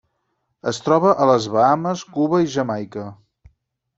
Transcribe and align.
Es 0.71 0.79
troba 0.85 1.11
a 1.25 1.27
les 1.31 1.45
Bahames, 1.57 2.03
Cuba 2.15 2.41
i 2.47 2.51
Jamaica. 2.57 3.07